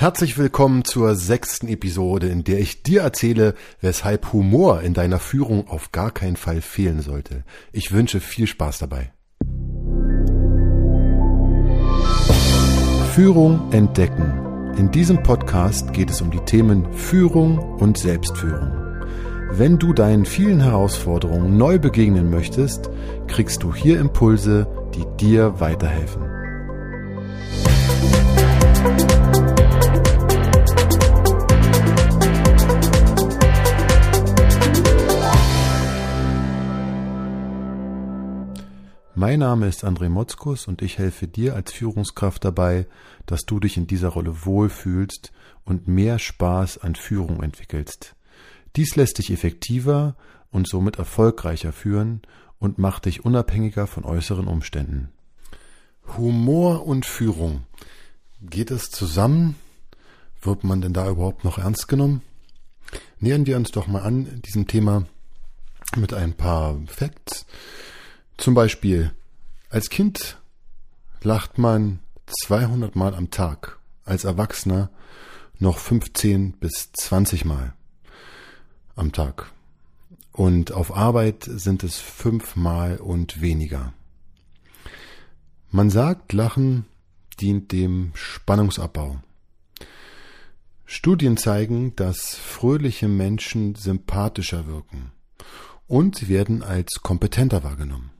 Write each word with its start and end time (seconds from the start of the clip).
Herzlich 0.00 0.38
willkommen 0.38 0.84
zur 0.84 1.16
sechsten 1.16 1.66
Episode, 1.66 2.28
in 2.28 2.44
der 2.44 2.60
ich 2.60 2.84
dir 2.84 3.02
erzähle, 3.02 3.56
weshalb 3.80 4.32
Humor 4.32 4.80
in 4.82 4.94
deiner 4.94 5.18
Führung 5.18 5.66
auf 5.66 5.90
gar 5.90 6.12
keinen 6.12 6.36
Fall 6.36 6.60
fehlen 6.60 7.00
sollte. 7.00 7.42
Ich 7.72 7.90
wünsche 7.90 8.20
viel 8.20 8.46
Spaß 8.46 8.78
dabei. 8.78 9.10
Führung 13.12 13.72
entdecken. 13.72 14.74
In 14.76 14.92
diesem 14.92 15.20
Podcast 15.24 15.92
geht 15.92 16.10
es 16.10 16.20
um 16.20 16.30
die 16.30 16.44
Themen 16.44 16.92
Führung 16.92 17.58
und 17.58 17.98
Selbstführung. 17.98 18.70
Wenn 19.50 19.80
du 19.80 19.92
deinen 19.92 20.26
vielen 20.26 20.60
Herausforderungen 20.60 21.56
neu 21.56 21.80
begegnen 21.80 22.30
möchtest, 22.30 22.88
kriegst 23.26 23.64
du 23.64 23.74
hier 23.74 23.98
Impulse, 23.98 24.68
die 24.94 25.04
dir 25.16 25.58
weiterhelfen. 25.58 26.37
Mein 39.20 39.40
Name 39.40 39.66
ist 39.66 39.82
André 39.84 40.08
Motzkus 40.08 40.68
und 40.68 40.80
ich 40.80 40.98
helfe 40.98 41.26
dir 41.26 41.56
als 41.56 41.72
Führungskraft 41.72 42.44
dabei, 42.44 42.86
dass 43.26 43.40
du 43.40 43.58
dich 43.58 43.76
in 43.76 43.88
dieser 43.88 44.10
Rolle 44.10 44.44
wohlfühlst 44.44 45.32
und 45.64 45.88
mehr 45.88 46.20
Spaß 46.20 46.78
an 46.78 46.94
Führung 46.94 47.42
entwickelst. 47.42 48.14
Dies 48.76 48.94
lässt 48.94 49.18
dich 49.18 49.32
effektiver 49.32 50.14
und 50.52 50.68
somit 50.68 51.00
erfolgreicher 51.00 51.72
führen 51.72 52.22
und 52.60 52.78
macht 52.78 53.06
dich 53.06 53.24
unabhängiger 53.24 53.88
von 53.88 54.04
äußeren 54.04 54.46
Umständen. 54.46 55.08
Humor 56.16 56.86
und 56.86 57.04
Führung. 57.04 57.64
Geht 58.40 58.70
es 58.70 58.88
zusammen? 58.88 59.56
Wird 60.42 60.62
man 60.62 60.80
denn 60.80 60.92
da 60.92 61.10
überhaupt 61.10 61.42
noch 61.42 61.58
ernst 61.58 61.88
genommen? 61.88 62.22
Nähern 63.18 63.46
wir 63.46 63.56
uns 63.56 63.72
doch 63.72 63.88
mal 63.88 64.02
an 64.02 64.42
diesem 64.42 64.68
Thema 64.68 65.06
mit 65.96 66.14
ein 66.14 66.34
paar 66.34 66.78
Facts. 66.86 67.46
Zum 68.38 68.54
Beispiel, 68.54 69.10
als 69.68 69.90
Kind 69.90 70.38
lacht 71.22 71.58
man 71.58 71.98
200 72.26 72.94
Mal 72.94 73.14
am 73.14 73.30
Tag, 73.30 73.80
als 74.04 74.22
Erwachsener 74.22 74.90
noch 75.58 75.78
15 75.78 76.52
bis 76.52 76.92
20 76.92 77.44
Mal 77.44 77.74
am 78.94 79.10
Tag. 79.10 79.50
Und 80.30 80.70
auf 80.70 80.96
Arbeit 80.96 81.44
sind 81.48 81.82
es 81.82 81.98
fünfmal 81.98 82.98
und 82.98 83.40
weniger. 83.40 83.92
Man 85.72 85.90
sagt, 85.90 86.32
Lachen 86.32 86.86
dient 87.40 87.72
dem 87.72 88.12
Spannungsabbau. 88.14 89.18
Studien 90.86 91.36
zeigen, 91.36 91.96
dass 91.96 92.36
fröhliche 92.36 93.08
Menschen 93.08 93.74
sympathischer 93.74 94.68
wirken 94.68 95.10
und 95.88 96.28
werden 96.28 96.62
als 96.62 97.00
kompetenter 97.02 97.64
wahrgenommen. 97.64 98.12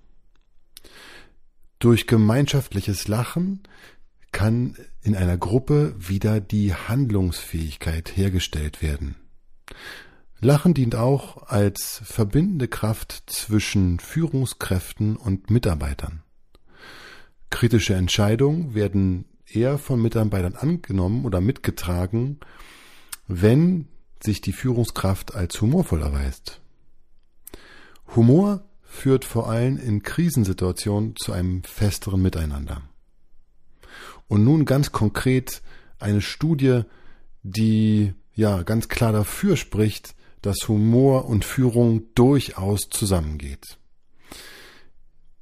Durch 1.78 2.06
gemeinschaftliches 2.06 3.06
Lachen 3.06 3.62
kann 4.32 4.76
in 5.02 5.14
einer 5.14 5.38
Gruppe 5.38 5.94
wieder 5.98 6.40
die 6.40 6.74
Handlungsfähigkeit 6.74 8.16
hergestellt 8.16 8.82
werden. 8.82 9.16
Lachen 10.40 10.74
dient 10.74 10.94
auch 10.94 11.48
als 11.48 12.00
verbindende 12.04 12.68
Kraft 12.68 13.24
zwischen 13.26 13.98
Führungskräften 13.98 15.16
und 15.16 15.50
Mitarbeitern. 15.50 16.22
Kritische 17.50 17.94
Entscheidungen 17.94 18.74
werden 18.74 19.24
eher 19.46 19.78
von 19.78 20.00
Mitarbeitern 20.00 20.54
angenommen 20.54 21.24
oder 21.24 21.40
mitgetragen, 21.40 22.38
wenn 23.26 23.88
sich 24.22 24.40
die 24.40 24.52
Führungskraft 24.52 25.34
als 25.34 25.60
humorvoll 25.60 26.02
erweist. 26.02 26.60
Humor 28.14 28.67
führt 28.88 29.24
vor 29.24 29.48
allem 29.48 29.76
in 29.76 30.02
Krisensituationen 30.02 31.14
zu 31.14 31.32
einem 31.32 31.62
festeren 31.62 32.20
Miteinander. 32.22 32.82
Und 34.26 34.44
nun 34.44 34.64
ganz 34.64 34.90
konkret 34.90 35.62
eine 35.98 36.20
Studie, 36.20 36.82
die 37.42 38.14
ja 38.34 38.62
ganz 38.62 38.88
klar 38.88 39.12
dafür 39.12 39.56
spricht, 39.56 40.14
dass 40.42 40.68
Humor 40.68 41.26
und 41.26 41.44
Führung 41.44 42.02
durchaus 42.14 42.88
zusammengeht. 42.90 43.78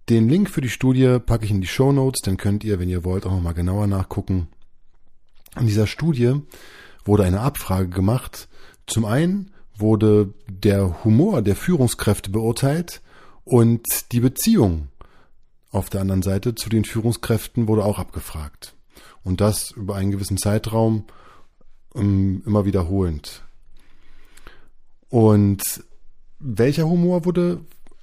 Den 0.09 0.29
Link 0.29 0.51
für 0.51 0.61
die 0.61 0.69
Studie 0.69 1.19
packe 1.25 1.45
ich 1.45 1.51
in 1.51 1.61
die 1.61 1.67
Show 1.67 1.93
Notes, 1.93 2.23
dann 2.23 2.37
könnt 2.37 2.65
ihr, 2.65 2.79
wenn 2.79 2.89
ihr 2.89 3.05
wollt, 3.05 3.27
auch 3.27 3.33
nochmal 3.33 3.55
genauer 3.55 3.87
nachgucken. 3.87 4.49
In 5.59 5.67
dieser 5.67 5.87
Studie 5.87 6.41
wurde 7.05 7.25
eine 7.25 7.41
Abfrage 7.41 7.89
gemacht. 7.89 8.49
Zum 8.87 9.05
einen 9.05 9.53
wurde 9.77 10.33
der 10.49 11.05
Humor 11.05 11.43
der 11.43 11.57
Führungskräfte 11.57 12.31
beurteilt 12.31 13.03
und 13.47 14.11
die 14.11 14.19
Beziehung 14.19 14.89
auf 15.71 15.89
der 15.89 16.01
anderen 16.01 16.23
Seite 16.23 16.57
zu 16.57 16.69
den 16.69 16.85
Führungskräften 16.85 17.69
wurde 17.69 17.85
auch 17.85 18.01
abgefragt. 18.01 18.75
Und 19.23 19.41
das 19.41 19.71
über 19.71 19.95
einen 19.95 20.11
gewissen 20.11 20.37
Zeitraum 20.37 21.05
um, 21.91 22.03
ähm, 22.03 22.43
immer 22.45 22.65
wiederholend. 22.65 23.45
Und 25.09 25.63
welcher 26.41 26.89
Humor 26.89 27.25
wurde 27.25 27.61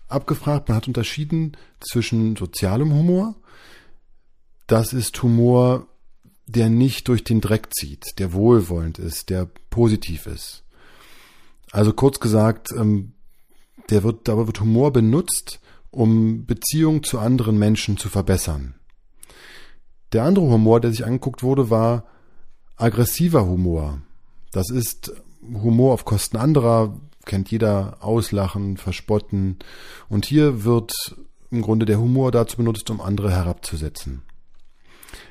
abgefragt? 0.08 0.70
Man 0.70 0.78
hat 0.78 0.88
unterschieden 0.88 1.58
zwischen 1.82 2.38
sozialem 2.38 2.94
Humor. 2.94 3.36
Das 4.66 4.94
ist 4.94 5.22
Humor, 5.22 5.88
der 6.46 6.70
nicht 6.70 7.09
durch 7.09 7.26
den 7.26 7.42
Dreck 7.42 7.68
zieht, 7.76 8.18
der 8.18 8.32
wohlwollend 8.32 8.98
ist, 8.98 9.30
der 9.30 9.50
positiv 9.70 10.26
ist. 10.26 10.64
Also 11.72 11.92
kurz 11.92 12.22
gesagt, 12.22 12.70
ähm, 12.72 13.14
der 13.90 14.04
wird, 14.04 14.28
dabei 14.28 14.48
wird 14.48 14.62
Humor 14.62 14.92
benutzt, 14.92 15.60
um 15.92 16.46
Beziehungen 16.46 17.04
zu 17.04 17.20
anderen 17.20 17.58
Menschen 17.58 17.98
zu 17.98 18.10
verbessern. 18.10 18.76
Der 20.12 20.24
andere 20.24 20.46
Humor, 20.46 20.80
der 20.80 20.92
sich 20.92 21.06
angeguckt 21.06 21.44
wurde, 21.44 21.70
war 21.70 22.06
aggressiver 22.76 23.46
Humor. 23.46 24.02
Das 24.52 24.70
ist 24.70 25.12
Humor 25.42 25.94
auf 25.94 26.06
Kosten 26.06 26.38
anderer, 26.38 27.00
kennt 27.26 27.52
jeder, 27.52 27.98
auslachen, 28.02 28.78
verspotten. 28.78 29.60
Und 30.10 30.26
hier 30.26 30.64
wird 30.64 30.94
im 31.52 31.62
Grunde 31.62 31.86
der 31.86 32.00
Humor 32.00 32.32
dazu 32.32 32.58
benutzt, 32.58 32.90
um 32.90 33.02
andere 33.02 33.32
herabzusetzen. 33.32 34.24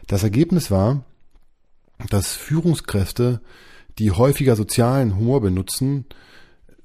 Das 0.06 0.22
Ergebnis 0.22 0.70
war, 0.70 1.04
dass 2.08 2.34
Führungskräfte, 2.34 3.40
die 3.98 4.10
häufiger 4.10 4.56
sozialen 4.56 5.16
Humor 5.16 5.40
benutzen, 5.40 6.06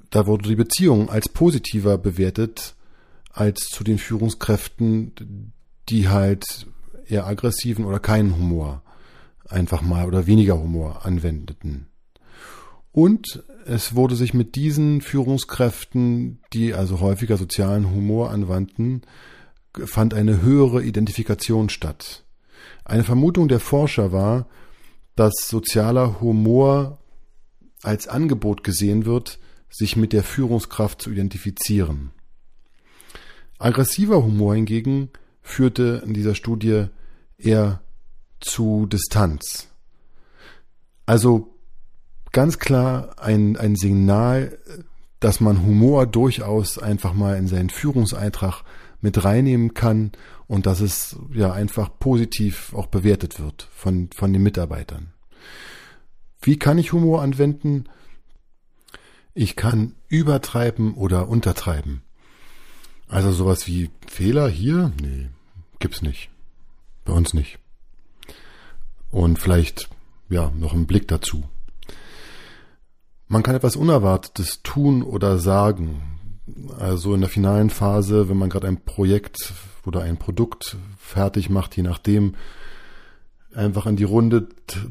da 0.10 0.28
wurde 0.28 0.50
die 0.50 0.56
Beziehung 0.56 1.10
als 1.10 1.30
positiver 1.30 1.98
bewertet 1.98 2.76
als 3.32 3.66
zu 3.66 3.84
den 3.84 4.00
Führungskräften, 4.00 5.54
die 5.90 6.10
halt 6.10 6.68
eher 7.08 7.28
aggressiven 7.28 7.86
oder 7.86 8.00
keinen 8.00 8.36
Humor 8.36 8.82
einfach 9.48 9.82
mal 9.82 10.08
oder 10.08 10.28
weniger 10.28 10.60
Humor 10.60 11.06
anwendeten. 11.06 11.88
Und 12.92 13.44
es 13.66 13.96
wurde 13.96 14.16
sich 14.16 14.34
mit 14.34 14.56
diesen 14.56 15.02
Führungskräften, 15.02 16.40
die 16.54 16.74
also 16.74 17.00
häufiger 17.00 17.38
sozialen 17.38 17.92
Humor 17.92 18.32
anwandten, 18.32 19.04
fand 19.86 20.14
eine 20.14 20.42
höhere 20.42 20.84
Identifikation 20.84 21.70
statt. 21.70 22.24
Eine 22.84 23.04
Vermutung 23.04 23.48
der 23.48 23.60
Forscher 23.60 24.12
war, 24.12 24.48
dass 25.16 25.34
sozialer 25.48 26.22
Humor 26.22 26.98
als 27.84 28.08
Angebot 28.08 28.64
gesehen 28.64 29.06
wird, 29.06 29.40
sich 29.70 29.96
mit 29.96 30.14
der 30.14 30.24
Führungskraft 30.24 31.02
zu 31.02 31.12
identifizieren. 31.12 32.12
Aggressiver 33.60 34.24
Humor 34.24 34.56
hingegen 34.56 35.10
führte 35.42 36.04
in 36.06 36.14
dieser 36.14 36.36
Studie 36.36 36.86
eher 37.38 37.82
zu 38.40 38.86
Distanz. 38.86 39.68
Also 41.06 41.56
ganz 42.32 42.60
klar 42.60 43.16
ein, 43.18 43.58
ein 43.58 43.76
Signal, 43.76 44.58
dass 45.20 45.40
man 45.40 45.64
Humor 45.64 46.06
durchaus 46.06 46.78
einfach 46.78 47.14
mal 47.14 47.38
in 47.38 47.48
seinen 47.48 47.70
Führungseintrag 47.70 48.64
mit 49.02 49.24
reinnehmen 49.24 49.74
kann 49.74 50.12
und 50.48 50.66
dass 50.66 50.82
es 50.82 51.18
ja 51.34 51.52
einfach 51.52 51.90
positiv 52.00 52.74
auch 52.74 52.88
bewertet 52.88 53.40
wird 53.40 53.70
von, 53.72 54.10
von 54.16 54.34
den 54.34 54.44
Mitarbeitern. 54.44 55.14
Wie 56.42 56.60
kann 56.60 56.78
ich 56.78 56.94
Humor 56.94 57.22
anwenden? 57.22 57.86
Ich 59.40 59.56
kann 59.56 59.94
übertreiben 60.08 60.96
oder 60.96 61.30
untertreiben. 61.30 62.02
Also 63.08 63.32
sowas 63.32 63.68
wie 63.68 63.92
Fehler 64.08 64.50
hier? 64.50 64.92
Nee, 65.00 65.28
gibt's 65.78 66.02
nicht. 66.02 66.32
Bei 67.06 67.14
uns 67.14 67.36
nicht. 67.36 67.60
Und 69.12 69.38
vielleicht, 69.38 69.90
ja, 70.28 70.52
noch 70.58 70.74
ein 70.74 70.88
Blick 70.88 71.08
dazu. 71.08 71.44
Man 73.28 73.44
kann 73.44 73.54
etwas 73.54 73.76
Unerwartetes 73.76 74.64
tun 74.64 75.04
oder 75.04 75.38
sagen. 75.38 76.02
Also 76.80 77.14
in 77.14 77.22
der 77.22 77.30
finalen 77.30 77.70
Phase, 77.70 78.30
wenn 78.30 78.38
man 78.38 78.50
gerade 78.50 78.68
ein 78.68 78.86
Projekt 78.86 79.54
oder 79.86 80.02
ein 80.02 80.18
Produkt 80.18 80.78
fertig 80.98 81.52
macht, 81.52 81.78
je 81.78 81.84
nachdem, 81.84 82.34
einfach 83.54 83.86
in 83.86 83.96
die 83.98 84.04
Runde 84.04 84.48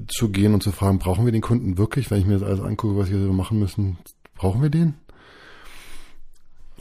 zu 0.09 0.29
gehen 0.29 0.55
und 0.55 0.63
zu 0.63 0.73
fragen, 0.73 0.99
brauchen 0.99 1.25
wir 1.25 1.33
den 1.33 1.43
Kunden 1.43 1.79
wirklich, 1.79 2.11
wenn 2.11 2.21
ich 2.21 2.27
mir 2.27 2.39
das 2.39 2.43
alles 2.43 2.61
angucke, 2.61 2.97
was 2.97 3.11
wir 3.11 3.19
machen 3.19 3.59
müssen, 3.59 3.99
brauchen 4.37 4.63
wir 4.63 4.71
den? 4.71 4.95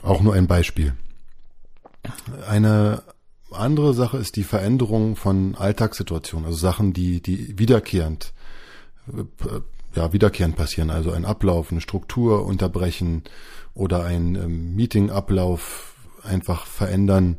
Auch 0.02 0.22
nur 0.22 0.34
ein 0.34 0.46
Beispiel. 0.46 0.94
Eine 2.48 3.02
andere 3.50 3.94
Sache 3.94 4.18
ist 4.18 4.36
die 4.36 4.44
Veränderung 4.44 5.16
von 5.16 5.54
Alltagssituationen, 5.54 6.46
also 6.46 6.58
Sachen, 6.58 6.92
die, 6.92 7.20
die 7.20 7.58
wiederkehrend, 7.58 8.32
ja, 9.94 10.12
wiederkehrend 10.12 10.56
passieren, 10.56 10.90
also 10.90 11.12
ein 11.12 11.24
Ablauf, 11.24 11.70
eine 11.70 11.80
Struktur 11.80 12.44
unterbrechen 12.44 13.22
oder 13.74 14.04
ein 14.04 14.34
ähm, 14.34 14.74
Meetingablauf 14.74 15.94
einfach 16.22 16.66
verändern. 16.66 17.38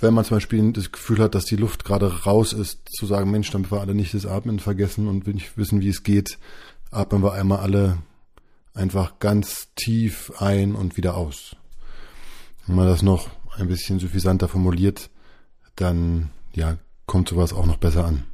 Wenn 0.00 0.14
man 0.14 0.24
zum 0.24 0.36
Beispiel 0.36 0.72
das 0.72 0.92
Gefühl 0.92 1.18
hat, 1.18 1.34
dass 1.34 1.44
die 1.44 1.56
Luft 1.56 1.84
gerade 1.84 2.24
raus 2.24 2.52
ist, 2.52 2.88
zu 2.88 3.06
sagen, 3.06 3.30
Mensch, 3.30 3.50
damit 3.50 3.72
wir 3.72 3.80
alle 3.80 3.94
nicht 3.94 4.14
das 4.14 4.26
Atmen 4.26 4.58
vergessen 4.58 5.08
und 5.08 5.26
nicht 5.26 5.56
wissen, 5.56 5.80
wie 5.80 5.88
es 5.88 6.02
geht, 6.02 6.38
atmen 6.90 7.22
wir 7.22 7.32
einmal 7.32 7.58
alle 7.58 7.98
einfach 8.74 9.18
ganz 9.18 9.68
tief 9.76 10.32
ein 10.38 10.74
und 10.74 10.96
wieder 10.96 11.16
aus. 11.16 11.56
Wenn 12.66 12.76
man 12.76 12.86
das 12.86 13.02
noch 13.02 13.28
ein 13.56 13.68
bisschen 13.68 13.98
suffisanter 13.98 14.48
formuliert, 14.48 15.10
dann 15.76 16.30
ja, 16.52 16.78
kommt 17.06 17.28
sowas 17.28 17.52
auch 17.52 17.66
noch 17.66 17.78
besser 17.78 18.04
an. 18.04 18.24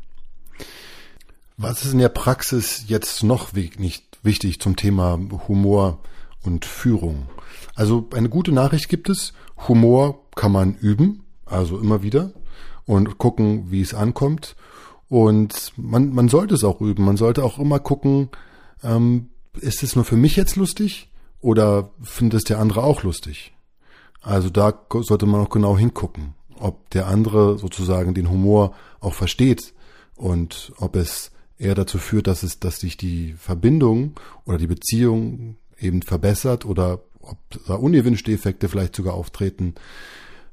Was 1.56 1.84
ist 1.84 1.92
in 1.92 2.00
der 2.00 2.10
Praxis 2.10 2.84
jetzt 2.86 3.22
noch 3.22 3.54
nicht 3.54 4.18
wichtig 4.22 4.60
zum 4.60 4.76
Thema 4.76 5.18
Humor 5.48 6.00
und 6.42 6.66
Führung? 6.66 7.28
Also 7.74 8.08
eine 8.12 8.28
gute 8.28 8.52
Nachricht 8.52 8.88
gibt 8.88 9.08
es. 9.08 9.32
Humor 9.68 10.20
kann 10.34 10.52
man 10.52 10.74
üben, 10.74 11.24
also 11.46 11.78
immer 11.78 12.02
wieder 12.02 12.32
und 12.84 13.18
gucken, 13.18 13.70
wie 13.70 13.80
es 13.80 13.94
ankommt. 13.94 14.54
Und 15.08 15.72
man, 15.76 16.12
man 16.12 16.28
sollte 16.28 16.54
es 16.54 16.64
auch 16.64 16.80
üben. 16.80 17.04
Man 17.04 17.16
sollte 17.16 17.44
auch 17.44 17.58
immer 17.58 17.78
gucken, 17.78 18.28
ähm, 18.82 19.30
ist 19.58 19.82
es 19.82 19.96
nur 19.96 20.04
für 20.04 20.16
mich 20.16 20.36
jetzt 20.36 20.56
lustig 20.56 21.10
oder 21.40 21.90
findet 22.02 22.38
es 22.38 22.44
der 22.44 22.58
andere 22.58 22.82
auch 22.82 23.02
lustig? 23.02 23.54
Also 24.22 24.50
da 24.50 24.74
sollte 24.90 25.26
man 25.26 25.40
auch 25.40 25.50
genau 25.50 25.78
hingucken, 25.78 26.34
ob 26.58 26.90
der 26.90 27.06
andere 27.06 27.58
sozusagen 27.58 28.14
den 28.14 28.30
Humor 28.30 28.74
auch 29.00 29.14
versteht 29.14 29.72
und 30.16 30.72
ob 30.78 30.96
es 30.96 31.30
eher 31.58 31.74
dazu 31.74 31.98
führt, 31.98 32.26
dass 32.26 32.42
es, 32.42 32.58
dass 32.58 32.80
sich 32.80 32.96
die 32.96 33.34
Verbindung 33.34 34.18
oder 34.44 34.58
die 34.58 34.66
Beziehung 34.66 35.56
eben 35.78 36.02
verbessert 36.02 36.64
oder 36.64 37.00
ob 37.20 37.38
da 37.66 37.74
unerwünschte 37.74 38.32
Effekte 38.32 38.68
vielleicht 38.68 38.96
sogar 38.96 39.14
auftreten. 39.14 39.74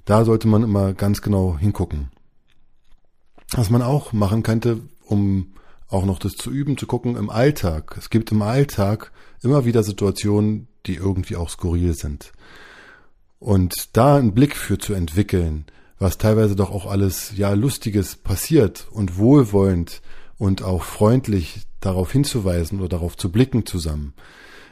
Da 0.06 0.26
sollte 0.26 0.48
man 0.48 0.64
immer 0.64 0.94
ganz 0.94 1.22
genau 1.22 1.58
hingucken. 1.58 2.10
Was 3.52 3.70
man 3.70 3.82
auch 3.82 4.14
machen 4.14 4.44
könnte, 4.44 4.82
um 5.06 5.54
auch 5.90 6.06
noch 6.06 6.20
das 6.20 6.34
zu 6.34 6.50
üben, 6.52 6.78
zu 6.78 6.88
gucken 6.88 7.16
im 7.16 7.30
Alltag. 7.30 7.96
Es 7.98 8.10
gibt 8.10 8.32
im 8.32 8.42
Alltag 8.42 9.12
immer 9.42 9.66
wieder 9.66 9.84
Situationen, 9.84 10.68
die 10.86 10.96
irgendwie 10.96 11.36
auch 11.36 11.50
skurril 11.50 11.94
sind. 11.94 12.34
Und 13.40 13.96
da 13.98 14.16
einen 14.16 14.34
Blick 14.34 14.56
für 14.56 14.78
zu 14.78 14.94
entwickeln, 14.94 15.66
was 16.00 16.18
teilweise 16.18 16.56
doch 16.56 16.72
auch 16.72 16.86
alles 16.86 17.34
ja 17.36 17.54
lustiges 17.54 18.16
passiert 18.16 18.88
und 18.92 19.18
wohlwollend 19.18 20.02
und 20.38 20.64
auch 20.64 20.84
freundlich 20.84 21.62
darauf 21.80 22.12
hinzuweisen 22.12 22.80
oder 22.80 22.90
darauf 22.90 23.18
zu 23.18 23.32
blicken 23.32 23.66
zusammen, 23.66 24.14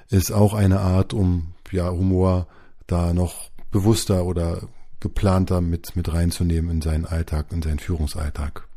ist 0.09 0.31
auch 0.31 0.53
eine 0.53 0.79
Art, 0.79 1.13
um 1.13 1.53
ja 1.71 1.89
Humor 1.89 2.47
da 2.87 3.13
noch 3.13 3.49
bewusster 3.71 4.25
oder 4.25 4.67
geplanter 4.99 5.61
mit 5.61 5.95
mit 5.95 6.13
reinzunehmen 6.13 6.71
in 6.71 6.81
seinen 6.81 7.05
Alltag, 7.05 7.47
in 7.51 7.61
seinen 7.61 7.79
Führungsalltag. 7.79 8.67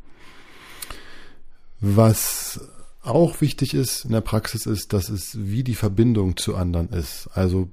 Was 1.86 2.60
auch 3.02 3.42
wichtig 3.42 3.74
ist 3.74 4.06
in 4.06 4.12
der 4.12 4.22
Praxis 4.22 4.64
ist, 4.64 4.94
dass 4.94 5.10
es 5.10 5.36
wie 5.38 5.62
die 5.62 5.74
Verbindung 5.74 6.38
zu 6.38 6.56
anderen 6.56 6.88
ist. 6.88 7.28
Also 7.34 7.68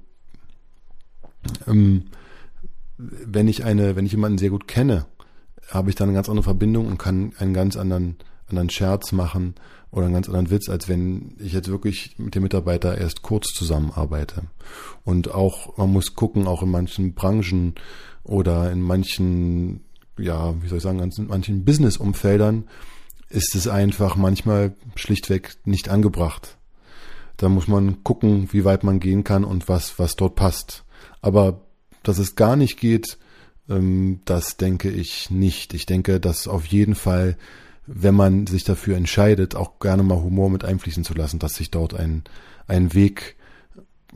ähm, 1.66 2.04
wenn 2.98 3.48
ich 3.48 3.64
eine, 3.64 3.96
wenn 3.96 4.04
ich 4.04 4.12
jemanden 4.12 4.36
sehr 4.36 4.50
gut 4.50 4.68
kenne, 4.68 5.06
habe 5.70 5.88
ich 5.88 5.96
dann 5.96 6.10
eine 6.10 6.14
ganz 6.14 6.28
andere 6.28 6.44
Verbindung 6.44 6.88
und 6.88 6.98
kann 6.98 7.32
einen 7.38 7.54
ganz 7.54 7.78
anderen, 7.78 8.16
anderen 8.48 8.68
Scherz 8.68 9.12
machen 9.12 9.54
oder 9.90 10.04
einen 10.04 10.14
ganz 10.14 10.28
anderen 10.28 10.50
Witz, 10.50 10.68
als 10.68 10.90
wenn 10.90 11.34
ich 11.38 11.54
jetzt 11.54 11.68
wirklich 11.68 12.18
mit 12.18 12.34
dem 12.34 12.42
Mitarbeiter 12.42 12.98
erst 12.98 13.22
kurz 13.22 13.54
zusammenarbeite. 13.54 14.42
Und 15.04 15.30
auch, 15.30 15.78
man 15.78 15.90
muss 15.90 16.14
gucken, 16.14 16.46
auch 16.46 16.62
in 16.62 16.70
manchen 16.70 17.14
Branchen 17.14 17.76
oder 18.24 18.70
in 18.70 18.82
manchen, 18.82 19.84
ja, 20.18 20.54
wie 20.62 20.68
soll 20.68 20.76
ich 20.76 20.84
sagen, 20.84 21.00
in 21.00 21.26
manchen 21.28 21.64
Business-Umfeldern, 21.64 22.64
ist 23.32 23.54
es 23.54 23.68
einfach 23.68 24.16
manchmal 24.16 24.74
schlichtweg 24.94 25.56
nicht 25.64 25.88
angebracht. 25.88 26.56
Da 27.36 27.48
muss 27.48 27.66
man 27.66 28.04
gucken, 28.04 28.48
wie 28.52 28.64
weit 28.64 28.84
man 28.84 29.00
gehen 29.00 29.24
kann 29.24 29.44
und 29.44 29.68
was, 29.68 29.98
was 29.98 30.14
dort 30.16 30.36
passt. 30.36 30.84
Aber 31.20 31.62
dass 32.02 32.18
es 32.18 32.36
gar 32.36 32.56
nicht 32.56 32.78
geht, 32.78 33.18
ähm, 33.68 34.20
das 34.24 34.56
denke 34.56 34.90
ich 34.90 35.30
nicht. 35.30 35.74
Ich 35.74 35.86
denke, 35.86 36.20
dass 36.20 36.46
auf 36.46 36.66
jeden 36.66 36.94
Fall, 36.94 37.36
wenn 37.86 38.14
man 38.14 38.46
sich 38.46 38.64
dafür 38.64 38.96
entscheidet, 38.96 39.54
auch 39.54 39.78
gerne 39.80 40.02
mal 40.02 40.22
Humor 40.22 40.50
mit 40.50 40.64
einfließen 40.64 41.04
zu 41.04 41.14
lassen, 41.14 41.38
dass 41.38 41.54
sich 41.54 41.70
dort 41.70 41.94
ein, 41.94 42.24
ein 42.66 42.94
Weg 42.94 43.36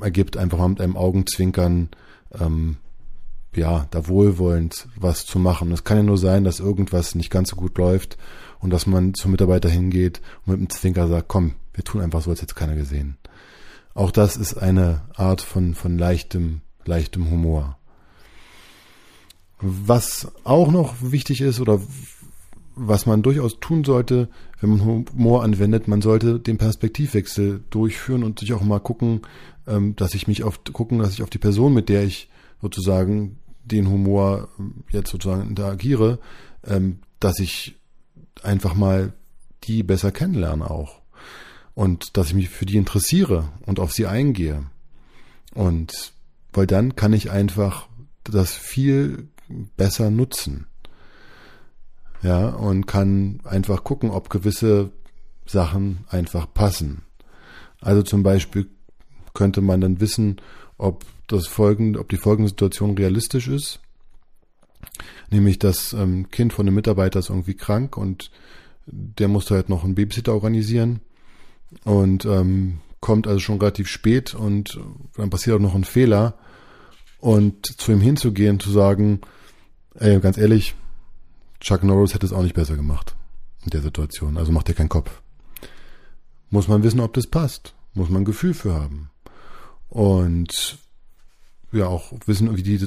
ergibt, 0.00 0.36
einfach 0.36 0.58
mal 0.58 0.68
mit 0.68 0.80
einem 0.80 0.96
Augenzwinkern, 0.96 1.88
ähm, 2.38 2.76
ja, 3.56 3.86
da 3.90 4.08
wohlwollend 4.08 4.88
was 4.96 5.26
zu 5.26 5.38
machen. 5.38 5.72
Es 5.72 5.84
kann 5.84 5.96
ja 5.96 6.02
nur 6.02 6.18
sein, 6.18 6.44
dass 6.44 6.60
irgendwas 6.60 7.14
nicht 7.14 7.30
ganz 7.30 7.50
so 7.50 7.56
gut 7.56 7.78
läuft 7.78 8.16
und 8.60 8.70
dass 8.70 8.86
man 8.86 9.14
zum 9.14 9.32
Mitarbeiter 9.32 9.68
hingeht 9.68 10.20
und 10.44 10.52
mit 10.52 10.60
dem 10.60 10.70
Zwinker 10.70 11.08
sagt, 11.08 11.28
komm, 11.28 11.54
wir 11.74 11.84
tun 11.84 12.00
einfach 12.00 12.22
so, 12.22 12.30
als 12.30 12.42
hätte 12.42 12.52
es 12.52 12.56
keiner 12.56 12.74
gesehen. 12.74 13.18
Auch 13.94 14.10
das 14.10 14.36
ist 14.36 14.54
eine 14.54 15.02
Art 15.14 15.40
von, 15.40 15.74
von 15.74 15.98
leichtem, 15.98 16.60
leichtem 16.84 17.30
Humor. 17.30 17.78
Was 19.60 20.28
auch 20.44 20.70
noch 20.70 20.94
wichtig 21.00 21.40
ist 21.40 21.60
oder 21.60 21.80
was 22.74 23.06
man 23.06 23.22
durchaus 23.22 23.58
tun 23.58 23.84
sollte, 23.84 24.28
wenn 24.60 24.70
man 24.70 24.84
Humor 24.84 25.42
anwendet, 25.42 25.88
man 25.88 26.02
sollte 26.02 26.38
den 26.38 26.58
Perspektivwechsel 26.58 27.64
durchführen 27.70 28.22
und 28.22 28.38
sich 28.38 28.52
auch 28.52 28.62
mal 28.62 28.80
gucken, 28.80 29.22
ähm, 29.66 29.96
dass 29.96 30.14
ich 30.14 30.28
mich 30.28 30.44
auf 30.44 30.60
gucken, 30.72 30.98
dass 30.98 31.14
ich 31.14 31.22
auf 31.22 31.30
die 31.30 31.38
Person, 31.38 31.72
mit 31.72 31.88
der 31.88 32.04
ich 32.04 32.28
sozusagen 32.60 33.38
den 33.66 33.88
Humor 33.88 34.48
ähm, 34.58 34.84
jetzt 34.90 35.10
sozusagen 35.10 35.48
interagiere, 35.48 36.18
ähm, 36.64 37.00
dass 37.20 37.38
ich 37.38 37.76
einfach 38.42 38.74
mal 38.74 39.12
die 39.64 39.82
besser 39.82 40.12
kennenlerne 40.12 40.70
auch. 40.70 41.00
Und 41.74 42.16
dass 42.16 42.28
ich 42.28 42.34
mich 42.34 42.48
für 42.48 42.66
die 42.66 42.76
interessiere 42.76 43.50
und 43.66 43.80
auf 43.80 43.92
sie 43.92 44.06
eingehe. 44.06 44.64
Und 45.54 46.12
weil 46.52 46.66
dann 46.66 46.96
kann 46.96 47.12
ich 47.12 47.30
einfach 47.30 47.88
das 48.24 48.54
viel 48.54 49.28
besser 49.76 50.10
nutzen. 50.10 50.66
Ja, 52.22 52.48
und 52.48 52.86
kann 52.86 53.40
einfach 53.44 53.84
gucken, 53.84 54.10
ob 54.10 54.30
gewisse 54.30 54.90
Sachen 55.44 56.04
einfach 56.08 56.52
passen. 56.52 57.02
Also 57.80 58.02
zum 58.02 58.22
Beispiel 58.22 58.68
könnte 59.34 59.60
man 59.60 59.80
dann 59.80 60.00
wissen, 60.00 60.40
ob 61.26 61.38
das 61.38 61.46
folgende, 61.48 61.98
ob 61.98 62.08
die 62.08 62.16
folgende 62.16 62.48
Situation 62.48 62.96
realistisch 62.96 63.48
ist. 63.48 63.80
Nämlich 65.30 65.58
das 65.58 65.92
ähm, 65.92 66.30
Kind 66.30 66.52
von 66.52 66.66
einem 66.66 66.76
Mitarbeiter 66.76 67.18
ist 67.18 67.30
irgendwie 67.30 67.54
krank 67.54 67.96
und 67.96 68.30
der 68.86 69.26
musste 69.26 69.54
halt 69.54 69.68
noch 69.68 69.82
einen 69.82 69.96
Babysitter 69.96 70.32
organisieren. 70.32 71.00
Und 71.84 72.24
ähm, 72.24 72.78
kommt 73.00 73.26
also 73.26 73.40
schon 73.40 73.58
relativ 73.58 73.88
spät 73.88 74.34
und 74.34 74.78
dann 75.16 75.30
passiert 75.30 75.56
auch 75.56 75.60
noch 75.60 75.74
ein 75.74 75.84
Fehler. 75.84 76.34
Und 77.18 77.66
zu 77.66 77.90
ihm 77.90 78.00
hinzugehen, 78.00 78.60
zu 78.60 78.70
sagen, 78.70 79.20
ey, 79.94 80.20
ganz 80.20 80.38
ehrlich, 80.38 80.76
Chuck 81.58 81.82
Norris 81.82 82.14
hätte 82.14 82.26
es 82.26 82.32
auch 82.32 82.42
nicht 82.42 82.54
besser 82.54 82.76
gemacht 82.76 83.16
in 83.64 83.70
der 83.70 83.80
Situation, 83.80 84.36
also 84.36 84.52
macht 84.52 84.68
dir 84.68 84.74
keinen 84.74 84.88
Kopf. 84.88 85.22
Muss 86.50 86.68
man 86.68 86.84
wissen, 86.84 87.00
ob 87.00 87.14
das 87.14 87.26
passt, 87.26 87.74
muss 87.94 88.10
man 88.10 88.22
ein 88.22 88.26
Gefühl 88.26 88.54
für 88.54 88.74
haben. 88.74 89.10
Und 89.88 90.78
ja 91.72 91.86
auch 91.86 92.12
wissen, 92.26 92.56
wie 92.56 92.62
die, 92.62 92.86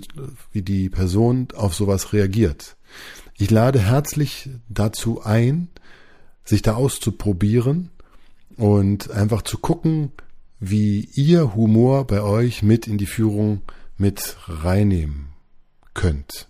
wie 0.51 0.61
die 0.61 0.89
Person 0.89 1.47
auf 1.55 1.73
sowas 1.73 2.13
reagiert. 2.13 2.77
Ich 3.37 3.51
lade 3.51 3.79
herzlich 3.79 4.49
dazu 4.67 5.21
ein, 5.23 5.69
sich 6.43 6.61
da 6.61 6.75
auszuprobieren 6.75 7.91
und 8.57 9.11
einfach 9.11 9.43
zu 9.43 9.57
gucken, 9.57 10.11
wie 10.59 11.09
ihr 11.13 11.55
Humor 11.55 12.05
bei 12.05 12.21
euch 12.21 12.63
mit 12.63 12.87
in 12.87 12.97
die 12.97 13.05
Führung 13.05 13.61
mit 13.97 14.37
reinnehmen 14.47 15.27
könnt. 15.93 16.49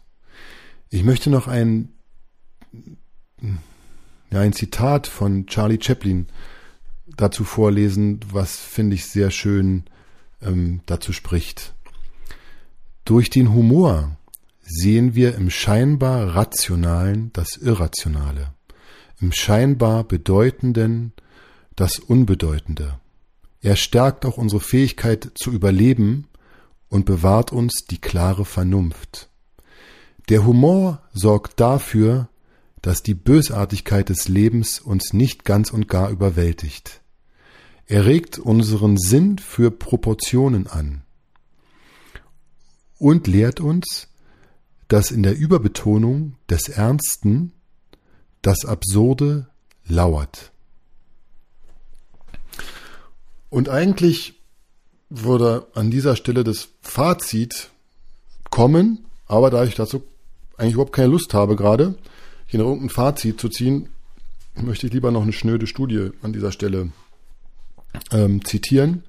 Ich 0.90 1.04
möchte 1.04 1.30
noch 1.30 1.48
ein, 1.48 1.90
ja, 4.32 4.40
ein 4.40 4.54
Zitat 4.54 5.08
von 5.08 5.46
Charlie 5.46 5.80
Chaplin 5.82 6.28
dazu 7.16 7.44
vorlesen, 7.44 8.20
was 8.32 8.58
finde 8.58 8.96
ich 8.96 9.06
sehr 9.06 9.30
schön 9.30 9.84
ähm, 10.42 10.82
dazu 10.86 11.14
spricht. 11.14 11.76
Durch 13.10 13.32
den 13.32 13.56
Humor 13.56 14.16
sehen 14.62 15.16
wir 15.16 15.34
im 15.34 15.50
scheinbar 15.50 16.36
Rationalen 16.36 17.32
das 17.34 17.58
Irrationale. 17.58 18.54
im 19.20 19.32
scheinbar 19.32 20.04
Bedeutenden 20.04 21.14
das 21.76 21.98
Unbedeutende. 21.98 23.00
Er 23.62 23.78
stärkt 23.78 24.28
auch 24.28 24.38
unsere 24.38 24.62
Fähigkeit 24.62 25.32
zu 25.34 25.50
überleben 25.50 26.28
und 26.88 27.06
bewahrt 27.06 27.52
uns 27.52 27.84
die 27.90 27.98
klare 27.98 28.46
Vernunft. 28.46 29.32
Der 30.30 30.46
Humor 30.46 31.02
sorgt 31.12 31.60
dafür, 31.60 32.30
dass 32.84 33.02
die 33.02 33.16
Bösartigkeit 33.16 34.10
des 34.10 34.28
Lebens 34.28 34.80
uns 34.80 35.14
nicht 35.14 35.46
ganz 35.46 35.72
und 35.72 35.88
gar 35.88 36.12
überwältigt. 36.12 37.02
Er 37.88 38.06
regt 38.06 38.38
unseren 38.38 38.98
Sinn 38.98 39.40
für 39.40 39.72
Proportionen 39.72 40.68
an 40.68 41.02
und 43.00 43.28
lehrt 43.28 43.60
uns, 43.60 44.08
dass 44.88 45.12
in 45.12 45.24
der 45.24 45.38
Überbetonung 45.38 46.36
des 46.50 46.68
Ernsten 46.70 47.54
das 48.42 48.66
Absurde 48.66 49.48
lauert. 49.88 50.52
Und 53.50 53.70
eigentlich 53.70 54.36
würde 55.10 55.68
an 55.74 55.90
dieser 55.90 56.16
Stelle 56.16 56.44
das 56.44 56.70
Fazit 56.82 57.72
kommen, 58.52 59.06
aber 59.26 59.50
da 59.50 59.64
ich 59.64 59.76
dazu 59.76 60.04
eigentlich 60.58 60.74
überhaupt 60.74 60.94
keine 60.94 61.10
Lust 61.10 61.34
habe 61.34 61.56
gerade, 61.56 61.96
hier 62.46 62.60
noch 62.60 62.68
irgendein 62.68 62.90
Fazit 62.90 63.40
zu 63.40 63.50
ziehen, 63.50 63.90
möchte 64.56 64.88
ich 64.88 64.94
lieber 64.94 65.12
noch 65.12 65.22
eine 65.22 65.34
schnöde 65.34 65.68
Studie 65.68 66.12
an 66.22 66.34
dieser 66.34 66.52
Stelle 66.52 66.92
ähm, 68.12 68.44
zitieren. 68.44 69.04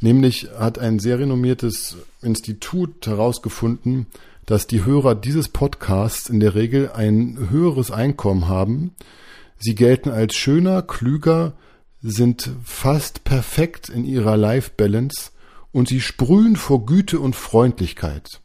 Nämlich 0.00 0.48
hat 0.58 0.78
ein 0.78 0.98
sehr 0.98 1.18
renommiertes 1.18 1.96
Institut 2.22 3.06
herausgefunden, 3.06 4.06
dass 4.46 4.66
die 4.66 4.84
Hörer 4.84 5.14
dieses 5.14 5.48
Podcasts 5.48 6.28
in 6.28 6.40
der 6.40 6.54
Regel 6.54 6.90
ein 6.92 7.50
höheres 7.50 7.90
Einkommen 7.90 8.48
haben. 8.48 8.94
Sie 9.58 9.74
gelten 9.74 10.10
als 10.10 10.34
schöner, 10.34 10.82
klüger, 10.82 11.52
sind 12.02 12.50
fast 12.64 13.24
perfekt 13.24 13.90
in 13.90 14.04
ihrer 14.04 14.36
Life 14.36 14.72
Balance 14.76 15.32
und 15.70 15.88
sie 15.88 16.00
sprühen 16.00 16.56
vor 16.56 16.86
Güte 16.86 17.20
und 17.20 17.36
Freundlichkeit. 17.36 18.40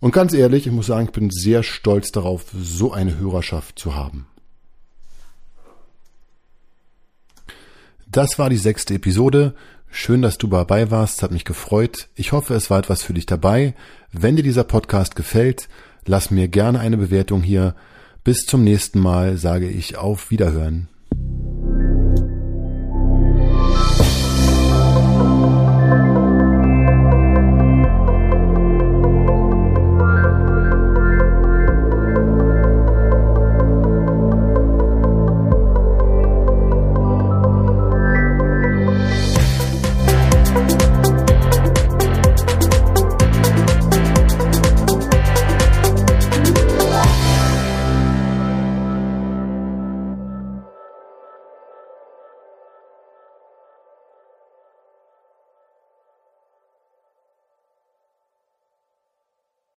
Und 0.00 0.12
ganz 0.12 0.32
ehrlich, 0.32 0.66
ich 0.66 0.72
muss 0.72 0.86
sagen, 0.86 1.06
ich 1.06 1.12
bin 1.12 1.30
sehr 1.30 1.62
stolz 1.62 2.10
darauf, 2.12 2.46
so 2.58 2.92
eine 2.92 3.18
Hörerschaft 3.18 3.78
zu 3.78 3.94
haben. 3.94 4.26
Das 8.06 8.38
war 8.38 8.48
die 8.48 8.56
sechste 8.56 8.94
Episode. 8.94 9.54
Schön, 9.90 10.22
dass 10.22 10.38
du 10.38 10.46
dabei 10.46 10.90
warst, 10.90 11.22
hat 11.22 11.30
mich 11.30 11.44
gefreut. 11.44 12.08
Ich 12.14 12.32
hoffe, 12.32 12.54
es 12.54 12.70
war 12.70 12.78
etwas 12.78 13.02
für 13.02 13.14
dich 13.14 13.26
dabei. 13.26 13.74
Wenn 14.12 14.36
dir 14.36 14.42
dieser 14.42 14.64
Podcast 14.64 15.16
gefällt, 15.16 15.68
lass 16.04 16.30
mir 16.30 16.48
gerne 16.48 16.80
eine 16.80 16.96
Bewertung 16.96 17.42
hier. 17.42 17.74
Bis 18.24 18.44
zum 18.44 18.64
nächsten 18.64 18.98
Mal 18.98 19.36
sage 19.36 19.68
ich 19.68 19.96
auf 19.96 20.30
Wiederhören. 20.30 20.88